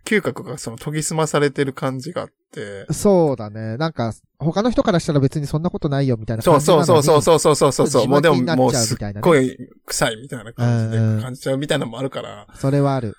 [0.05, 3.77] 嗅覚がその研ぎ澄まされてる感じがあって、そうだね。
[3.77, 13.15] なんか、他の人からしたら別にそんなことないよみたいな感じなそうそうそうそうそうそうそう、もうでももうすっごい臭いみたいな感じで感じちゃうみたいなのもあるから、それはある。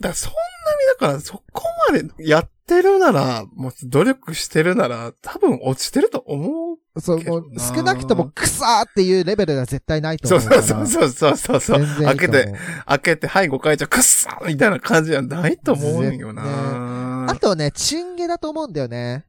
[0.00, 0.38] だからそんなに、
[1.00, 6.76] だからそこまでやってるなら、もう努力してるなら、多分落ちてると思う。
[6.98, 10.62] そう、もう少なくともクサーっていうレベルでは絶対ないとそう思う。
[10.62, 11.78] そうそうそうそうそう。
[11.78, 12.54] 全然い開けて、
[12.86, 17.26] 開けて、はい、ご会長、くっさみたいな感じじゃないと思うんよねな。
[17.28, 19.26] あとね、チンゲだと思うんだよね。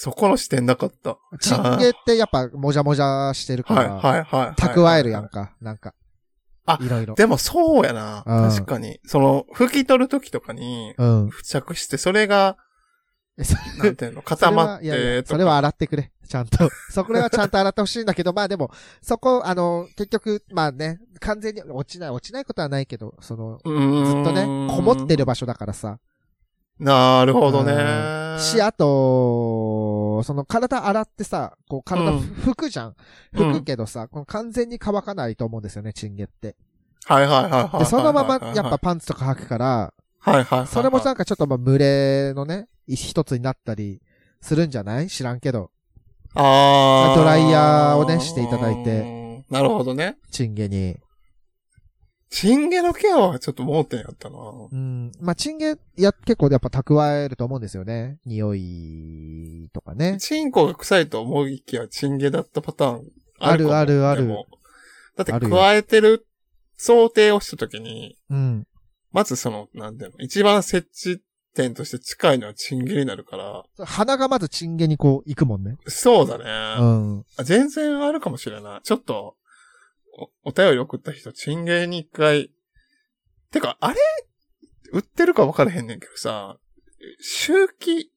[0.00, 1.18] そこの視点なかった。
[1.40, 4.60] チンゲってやっぱもじゃもじゃしてるかはい、ら、はい、はい。
[4.60, 5.92] 蓄えるやんか、なんか。
[6.66, 7.16] あいろいろ。
[7.16, 8.22] でもそうやな。
[8.24, 9.00] うん確かに。
[9.04, 11.30] その、拭き取るときとかに、うん。
[11.30, 12.56] 付着して、それが、
[13.78, 16.10] なんていうの、固まっそれはいやいやて、それは洗ってくれ。
[16.28, 16.68] ちゃんと。
[16.90, 18.70] そこはちゃんと洗ってほしいんだけど、まあでも、
[19.00, 25.98] そこ、あの、結局、まあね、完全に落ちない、落ちないことはないけど、その、ずっとね、こもってる場所だからさ。
[26.78, 28.38] なるほどうね。
[28.38, 32.96] し、あと、その体洗ってさ、こう体うん拭くじゃん。
[33.34, 36.56] 拭くけどさ、この完全に乾かないと思うんですよね、チンゲって。
[37.06, 37.78] はいはいはいはいはい。
[37.80, 40.68] で、そのままはいやっぱ、パンツとか履くから、はいはいはいはい。
[40.68, 44.00] それもなんかちょっとまあ群れのね、一つになったり
[44.40, 45.08] するんじゃない？
[45.08, 45.70] 知らんけど、
[46.34, 49.44] あードライヤーをねしていただいて。
[49.50, 50.18] なるほどね。
[50.30, 50.96] チンゲに。
[52.30, 54.36] チンゲのケアはちょっと盲点やったな。
[54.70, 55.10] うん。
[55.18, 58.18] まあ、チンゲ、や、結構やっぱ蓄えると思うんですよね。
[58.26, 60.18] 匂いとかね。
[60.20, 64.28] チンコが臭いと思いきやチンゲだったパターンあるあるある
[65.16, 66.26] だって加えてる
[66.76, 68.66] 想定をしたときに、うん。
[69.12, 71.22] まずその、なんていうの、一番設置
[71.54, 75.76] 点として近いのはチンゲになるから、鼻がまずチンゲにこう行くもんね。
[75.86, 76.44] そうだね。
[76.80, 77.24] うん。
[77.36, 78.80] あ全然あるかもしれない。
[78.82, 79.36] ちょっと、
[80.44, 82.50] お、お便り送った人、チンゲに一回、
[83.50, 83.98] てか、あれ、
[84.92, 86.58] 売ってるか分からへんねんけどさ、
[87.20, 88.10] 周期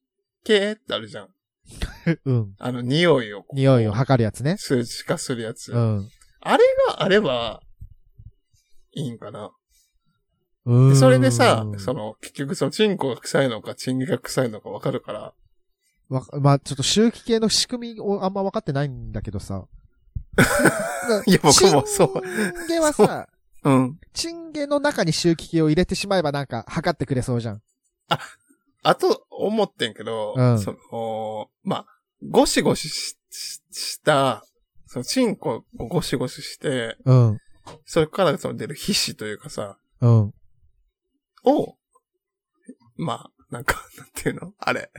[0.44, 1.28] 系ってあるじゃん。
[2.24, 2.54] うん。
[2.58, 3.44] あの、匂いを。
[3.52, 4.56] 匂いを測るやつね。
[4.58, 5.72] 数値化するやつ。
[5.72, 6.08] うん。
[6.40, 7.62] あれがあれば、
[8.92, 9.52] いいんかな。
[10.64, 15.32] それでさ、その、結局その、チンコが臭いのか、チンゲが臭いのか分かるから、
[16.08, 19.64] わまあ、ちょっと周期系の仕組みをあんま分かってないんだけどさ。
[21.26, 22.22] いや、僕もそう。
[22.22, 23.28] チンゲはさ、
[23.64, 23.98] うん。
[24.12, 27.62] チンゲの中に周期器を入れてしまえばなんか測ってくれそうじゃん。
[28.82, 31.86] あと、思ってんけど、うんその、まあ、
[32.28, 34.44] ゴシゴシししした、
[34.86, 37.38] その、チンコをゴシゴシして、うん。
[37.86, 40.34] それからその出る皮脂というかさ、うん。
[41.44, 41.76] を、
[42.96, 44.54] まあ、なんか、 なんていうの？
[44.58, 44.90] あれ。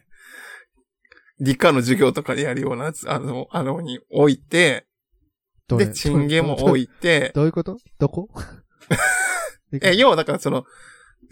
[1.39, 4.85] 理科の授業とかでやるようなやつ、あの、あのに置いて、
[5.67, 7.77] で、チンゲも置いいて、どういうこと？
[7.99, 8.29] どこ？
[9.81, 10.65] え、要はだからその、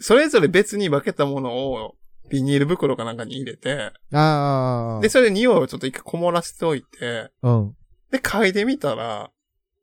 [0.00, 1.94] それぞれ別に分けたものを、
[2.30, 5.00] ビニール袋かなんかに入れて、ああ。
[5.02, 7.76] で、それで匂いをちょっと一回こもらせておいて、うん。
[8.10, 9.30] で、嗅いでみたら、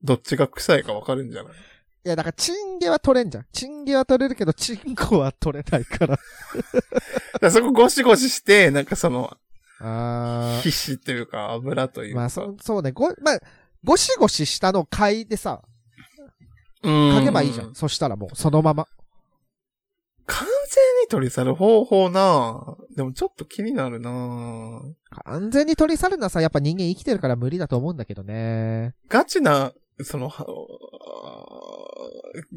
[0.03, 1.53] どっちが臭いかわかるんじゃない？
[2.05, 3.45] いや、だから、チンゲは取れんじゃん。
[3.51, 6.15] チンゲは取れるけど、チンコは取れないから。
[6.15, 6.21] だか
[7.41, 9.35] らそこゴシゴシして、なんかその、
[9.81, 12.13] あ皮脂というか油というあ。
[12.13, 12.19] か。
[12.19, 12.91] まあ、そ、そうね。
[12.91, 13.39] ご、まあ、
[13.83, 15.61] ゴシゴシしたのを嗅いでさ、
[16.83, 17.17] うん。
[17.17, 17.75] 嗅げばいいじゃん。
[17.75, 18.87] そしたらもう、そのまま。
[20.25, 24.81] 完全に取り去る方法なでもちょっと気になるな
[25.25, 28.93] 完全に取り去るのはさ、やっぱ人間生きてるから無理だと思うんだけどね。
[29.07, 30.45] ガチな、その、は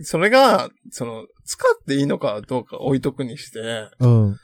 [0.02, 4.36] それが、その、使っていいのかどうか置いとくにして、うん。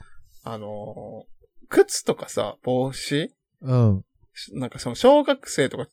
[0.45, 1.25] あの、
[1.69, 3.31] 靴とかさ、帽子？
[3.61, 4.05] うん。
[4.53, 5.89] なんかその小学生とか、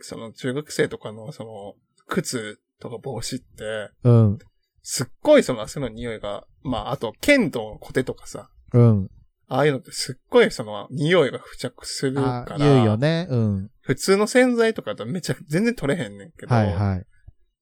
[0.00, 1.74] その中学生とかのその、
[2.06, 4.38] 靴とか帽子って、うん。
[4.82, 9.10] すっごいその汗の匂いが、まああと剣道のコテとかさ、うん。
[9.48, 13.26] ああいうのってすっごいその匂いが付着するあから、言うよね。
[13.28, 13.70] うん。
[13.80, 17.06] 普通の洗剤とかだとめちゃ全然取れへんねんけど、はいはい。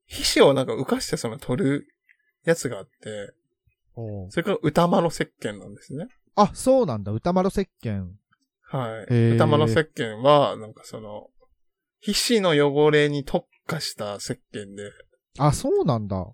[0.08, 1.86] 皮脂をなんか浮かしてその取る
[2.44, 3.32] やつがあって、
[4.30, 6.06] それから歌丸石鹸なんですね。
[6.34, 7.12] あ、そうなんだ。
[7.12, 8.06] 歌丸石鹸。
[8.62, 9.34] はい。
[9.34, 11.28] 歌丸石鹸は、なんかその、
[12.00, 14.92] 皮脂の汚れに特化した石鹸で、
[15.38, 16.26] あ、そうなんだ。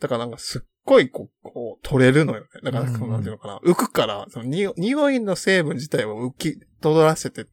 [0.00, 2.46] だからなんかすっごいこう、こう取れるのよね。
[2.64, 3.60] だから、うんうんそのなんていうのかな。
[3.64, 7.46] 浮くから、そのに匂いの成分自体を浮き取らせて、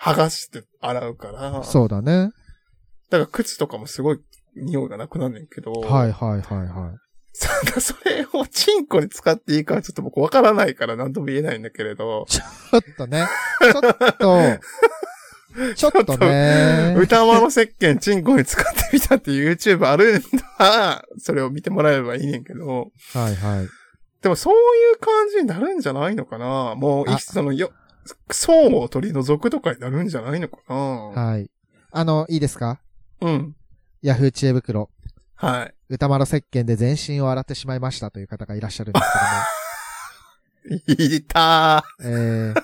[0.00, 1.64] 剥がして洗うから。
[1.64, 2.30] そうだね。
[3.10, 4.20] だから靴とかもすごい
[4.62, 5.72] 匂いがなくなんねんけど。
[5.72, 6.68] はいはいはいはい。
[7.46, 12.26] なんかそれをチンコに使っていいかちょっと僕わからないから何とも言えないんだけれど。
[12.28, 13.26] ちょっとね。
[13.60, 13.82] ちょっ
[14.18, 14.58] と、
[15.76, 16.94] ちょっとね。
[16.98, 20.22] 歌間の石鹸チンコに使ってみたって YouTube あるん
[20.58, 21.04] だ。
[21.18, 22.90] それを見てもらえればいいねんけど。
[23.14, 23.68] はいはい。
[24.22, 24.58] でもそうい
[24.94, 27.70] う感じになるんじゃないのかなもう、そのよ、
[28.30, 31.48] 層を取り除くとかになるんじゃないのかなはい。
[31.92, 32.80] あの、いいですか？
[33.20, 33.54] うん。
[34.02, 34.90] ヤフー知恵袋。
[35.34, 35.74] はい。
[35.88, 39.00] 歌丸石鹸で全身を洗ってしまいましたという方がいらっしゃるんで
[40.86, 42.16] すいたけども。
[42.16, 42.62] えー、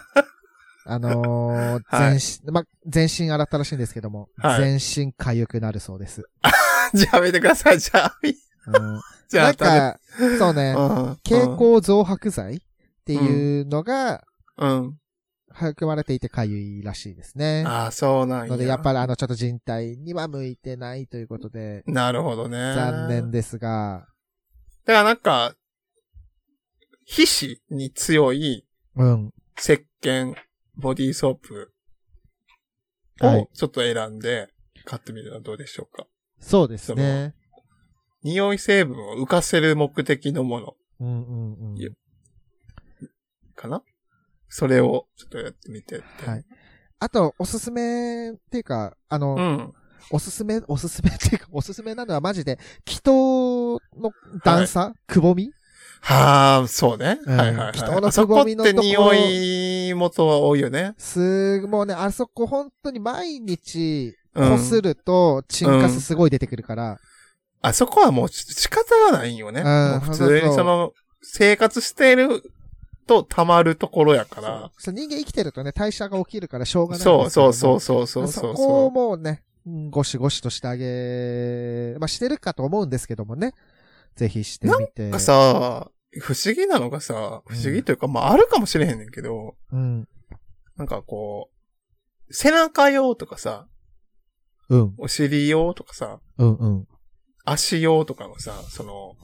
[0.85, 6.23] あのー はい全身、ま、全身洗ったらしいんですけども、はい全身痒くなるそうです。
[6.43, 6.51] ー。
[6.97, 7.81] じゃあやめてください。
[7.81, 8.19] じゃあ、
[8.67, 10.01] うん、じゃあ、なんか、
[10.39, 12.61] そうね、うん、蛍光増白剤っ
[13.05, 14.25] ていうのが
[14.57, 14.99] うん。
[15.55, 16.47] 含まれていて痒
[16.81, 17.65] いらしいですね。
[17.67, 18.51] ああ、そうなんや。
[18.51, 22.75] ので、やっぱりあの、ちょっと人体には向いてないということで、なるほどね。
[22.75, 24.09] 残念ですが、
[24.85, 25.55] だからなんか、
[27.07, 29.31] 皮脂に強いうん。
[29.57, 30.35] 石鹸、
[30.77, 31.73] ボディーソープ
[33.21, 34.49] はいをちょっと選んで
[34.85, 36.07] 買ってみるのはどうでしょうか？
[36.41, 37.35] そうですね。
[38.25, 41.95] 匂い成分を浮かせる目的のものうんうんうん。
[43.55, 43.83] かな？
[44.57, 46.31] それをちょっとやってみてって。
[46.31, 46.45] はい。
[47.01, 49.75] あと、おすすめっていうか、あの、うん。
[50.13, 53.81] おすすめ、おすすめっていうか、おすすめなのはマジで、気筒の
[54.45, 55.51] 段差、くぼみ？
[56.03, 57.19] はあ、そうね。
[57.27, 57.73] うんはいはいはい。
[57.73, 59.15] 人のくぼみのところ匂
[59.91, 60.95] い元は多いよね。
[60.99, 66.99] すぐ、もうね、あそこ本当に毎日、うんこすると、チンカスすごい出てくるから、
[67.61, 69.63] あそこはもう仕方がないんよね。
[69.63, 72.43] うん普通にその、生活している
[73.07, 74.71] と溜まるところやから。
[74.79, 83.55] そう人間生きてるとね、代謝が起きるからしょうがないそうそうそうそうそうそうそこをそもうね、うんゴシゴシとしてあげ、まあ、してるかと思うんですけどもね。
[84.15, 84.93] ぜひしてみて。
[84.97, 85.03] う。
[85.05, 85.91] なんかさ、
[86.21, 90.09] 不思議なのがさ、不思議というか、まああるかもしれへんねんけど、うん。
[90.77, 91.51] なんかこ
[92.29, 93.67] う、背中用とかさ、
[94.69, 94.95] うん。
[94.99, 96.89] お尻用とかさ、うんうん。
[97.45, 99.17] 足用とかのさ、その、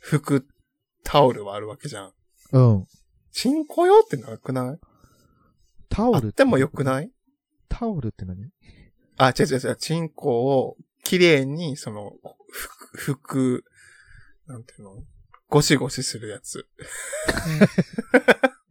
[0.00, 0.46] 服、
[1.04, 2.12] タオルはあるわけじゃん。
[2.52, 2.86] うん。
[3.34, 4.78] チンコ用ってなくない？
[5.88, 7.10] タオルあってもよくない？
[7.68, 8.50] タオルって何？
[9.18, 12.12] あ、違う違う違う、チンコを綺麗に、その、
[12.52, 13.64] 服、服、
[14.46, 15.02] なんていうの？
[15.48, 16.66] ゴシゴシするやつ。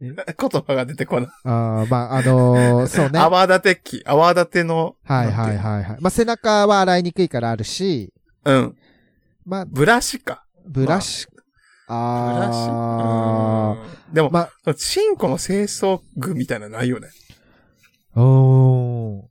[0.00, 1.30] 言葉が出てこない。
[1.44, 3.18] ああ、まあ、あのー そうね。
[3.18, 4.96] は泡立て器、泡立ての。
[5.08, 5.84] いはいはいはい。
[6.00, 8.12] まあ、背中は洗いにくいからあるし、
[8.44, 8.76] うん。
[9.44, 10.44] まあ、ブラシか。
[10.66, 11.26] ブラシ、
[11.86, 13.76] あ
[14.08, 17.08] うんでも、あ、まあ、チンコの清掃具みたいなのないよね。
[18.16, 19.22] おー。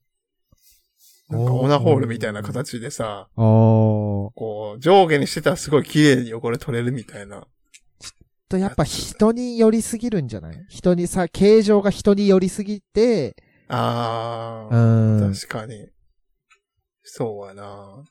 [1.30, 4.32] なんかオナホールみたいな形でさ、おー。
[4.36, 7.48] こう、上下にしてたらすごい綺麗に汚れ取れるみたいな。
[8.50, 10.66] と、やっぱ人に寄りすぎるんじゃない？
[10.70, 13.34] 人にさ、形状が人に寄りすぎて、う
[13.70, 15.34] あー、ん。
[15.34, 15.88] 確かに。
[17.04, 18.04] そうやな。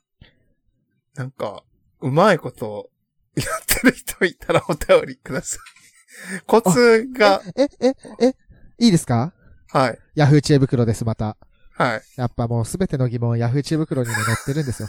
[1.14, 1.62] なんか、
[2.00, 2.90] うまいこと
[3.36, 3.44] や
[3.86, 6.40] る人いたらお便りください。
[6.46, 8.36] コツが、え、え、え、
[8.78, 9.32] いいですか？
[9.70, 11.36] はい、ヤフー知恵袋です、また。
[11.72, 12.02] はい。
[12.16, 14.88] やっぱもうすべての疑問はヤフー知恵袋にも載ってるんですよ。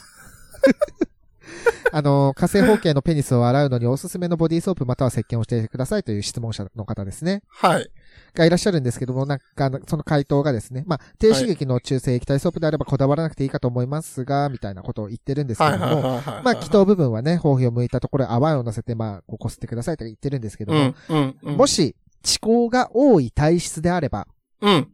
[1.95, 7.43] あの、仮性包茎のペニスを洗うのにおすすめのボディーソープまたは石鹸をしてくださいという質問者の方ですね。
[7.49, 7.87] はい。
[8.33, 16.01] がいらっしゃるんですけども、なんか、その回答がですね、まあ、低刺激の中性液体ソープであればこだわらなくていいかと思いますが、みたいなことを言ってるんですけども。
[16.43, 21.57] まあ、気筒部分はね、包皮を剥いたところ泡を乗せて、まあ、こうこすってくださいと言ってるんですけども、うん、うん、うん。
[21.57, 24.27] もし、遅行が多い体質であれば、
[24.61, 24.91] うん。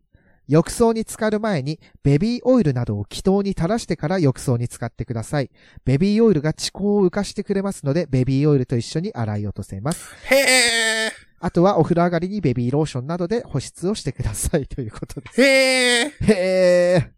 [0.49, 5.51] 浴槽に浸かる前にベビーオイルなどを気筒に垂らしてから浴槽に浸かってください。
[5.85, 10.09] ベビーオイルが遅行を浮かしてくれますので、ベビーオイルと一緒に洗い落とせます。
[10.25, 15.41] へあとはお風呂上がりにベビーローションなどで保湿をしてくださいということでー。
[15.43, 16.09] へー。
[16.09, 16.15] す。
[16.33, 17.11] へ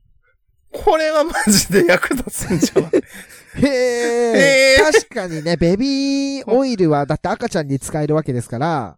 [0.73, 2.91] これはマジで役立つんじゃない？
[3.59, 3.67] ー。
[3.67, 4.35] へー。
[4.35, 8.97] へー確かにね、ベビーオイルはだって赤ちゃんに使えるわけですから、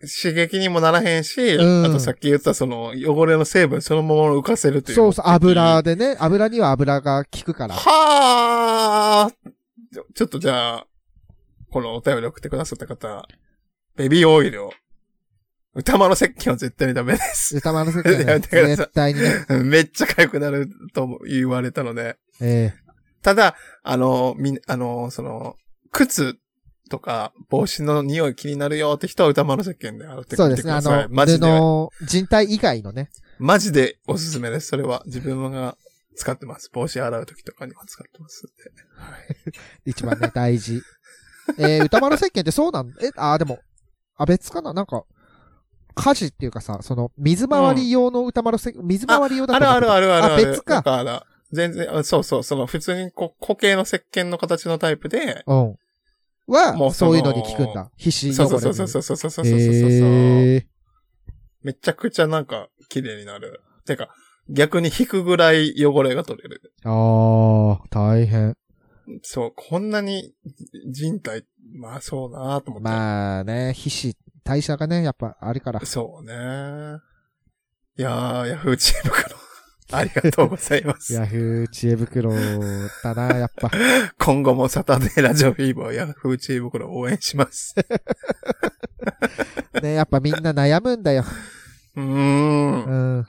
[0.00, 4.96] 刺激にもならへんし、うんあとさっき言ったその汚れの成分そのまま浮かせるという。
[4.96, 5.82] そうそう、油。
[5.82, 7.74] でね、油には油が効くから。
[7.74, 9.50] はー
[10.14, 10.86] ちょっとじゃあ、
[11.70, 13.26] このお便り送ってくださった方、
[13.96, 14.72] ベビーオイルを、
[15.74, 17.56] 歌丸石鹸は絶対にダメです。
[17.56, 19.46] 歌丸石鹸ね やめてください絶対にね。
[19.64, 22.16] めっちゃ痒くなるとも言われたので。
[22.40, 22.72] え
[23.22, 25.56] ただ、あの、みん、あの、その、
[25.92, 26.38] 靴
[26.88, 30.80] とか帽子の匂い気になるよって人は歌丸石鹸で洗ってえそうですね、あ。
[30.80, 34.68] の、マジで、布、人体以外のね、マジでおすすめです。
[34.68, 35.76] それは自分が
[36.16, 36.70] 使ってます。
[36.72, 38.48] 帽子洗う時とかには使ってますん
[39.44, 39.52] で。
[39.90, 40.80] 一番ね、大事。
[41.58, 43.58] えー、歌丸石鹸ってそうなんえ、あー、でも、
[44.16, 44.72] あ、別かな？
[44.72, 45.04] なんか、
[45.94, 50.06] 家事っていうかさ、その、水回り用の歌丸石鹸、水回り用だあるあるある。
[50.06, 55.78] るあるあ別か全然、あそうそう、その普通にこう固形の石鹸の形のタイプで、うん。
[56.46, 57.90] もは、うそういうのに効くんだ。
[57.96, 58.60] 皮脂そう汚れに。
[58.60, 60.64] そうそうそうそうそうそうそうそう、へー
[61.62, 63.60] めちゃくちゃなんか綺麗になる。
[63.84, 64.08] てか、
[64.48, 66.72] 逆に引くぐらい汚れが取れる。
[66.84, 68.56] あー、大変。
[69.22, 70.34] そう、こんなに
[70.88, 72.88] 人体、まあそうなと思って。
[72.88, 75.84] まあね、皮脂、代謝がね、やっぱあるから。
[75.84, 76.32] そうね。
[77.98, 79.36] いやー、ヤフーチームから
[79.92, 81.14] ありがとうございます。
[81.14, 82.32] ヤフー知恵袋
[83.02, 83.70] だな、やっぱ。
[84.18, 87.74] 今後もサタデーラジオフィーバーヤフーチームから応援します。
[89.82, 91.24] ね、やっぱみんな悩むんだよ。
[91.96, 92.04] うー。
[92.04, 93.26] うんん。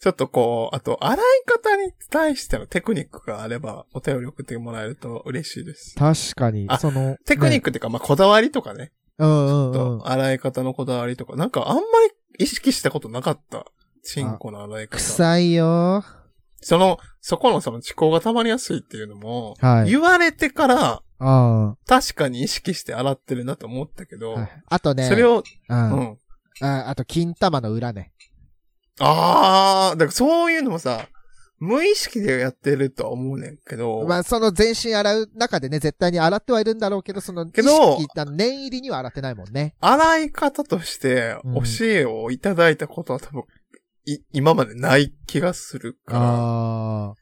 [0.00, 5.94] ちょっとこう、あと、洗い方に対してのテクニックがあれば、お便り送ってもらえると嬉しいです。
[5.96, 6.78] 確かにあ。
[6.78, 7.64] その、テクニック。
[7.64, 8.92] クっていうか、まあ、こだわりとかね。
[9.18, 10.08] うんうんうんと。
[10.08, 11.82] 洗い方のこだわりとか、なんかあんま
[12.38, 13.66] り意識したことなかった。
[14.02, 14.96] チンコの洗い方。
[14.96, 16.04] 臭いよ
[16.62, 24.40] その、そこのその思考が溜まりやすいっていうのも、はい言われてから、あ確かに意識して洗ってるなと思ったけど、あ。
[24.40, 25.42] はいあとね、それを、う。
[25.68, 26.18] うんん。
[26.62, 28.12] ああと、金玉の裏ね。
[28.98, 31.08] あー、だからそういうのもさ、
[31.60, 37.98] 無意識でやってるとは思うねんけど、まあ、その全身洗う中でね、絶対に洗ってはいるんだろうけど、その、けど
[38.32, 39.74] 念入りには洗ってないもんね。
[39.80, 43.44] 洗い方としてうん教えをいただいたことは多分、
[44.04, 46.20] い今までない気がするから。
[46.20, 47.14] ああ。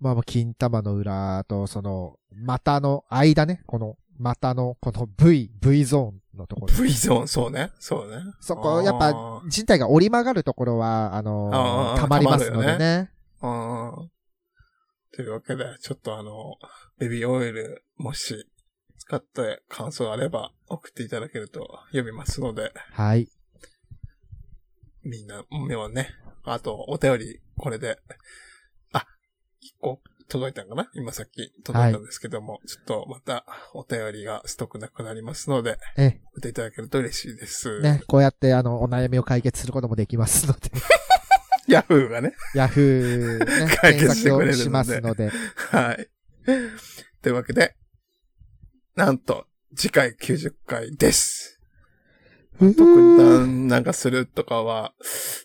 [0.00, 6.74] まあまあ、金玉の裏と、その、股の間ね、この、股の、この V、V ゾーンのところ。
[6.74, 7.70] V ゾーン、そうね。
[7.78, 8.18] そうね。
[8.40, 13.10] そこ、やっぱ、人体が折り曲がるところは、あのー溜まりますのでね。
[13.40, 14.10] うん。
[15.12, 16.56] というわけで、ちょっとあの、
[16.98, 18.46] ベビーオイル、もし、
[18.98, 23.28] 使って感想あれば送っていただけると読みますので、はい。
[25.02, 26.10] みんな、目はね、
[26.44, 27.98] あと、お便り、これで、
[28.92, 29.06] あ、
[29.60, 30.90] 一個届いたんかな？
[30.94, 37.80] 今さっき届いたんですけども、ちょっとまたお便りがストックなくなりますので、え、送っていただけると嬉しいです。
[37.80, 40.70] ね、こうやって、あの、お悩みを解決することもできますので、
[41.68, 42.34] ヤフーがね。
[42.54, 46.08] ヤフー、ね、 解決してくれるのでしますので、はい。
[47.22, 47.74] というわけで、
[48.96, 51.53] なんと、次回90回です。
[52.60, 54.92] えー特になんなんかするとかは、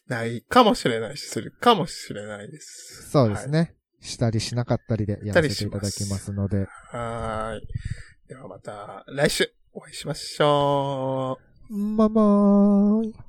[0.07, 3.09] ないかもしれないし、するかもしれないです。
[3.09, 3.75] そうですね。
[4.01, 6.67] したりしなかったりでやらせていただきますので。
[6.91, 7.67] はーい。
[8.27, 11.39] ではまた来週お会いしましょ
[11.69, 11.75] う。
[11.75, 13.28] ままーい。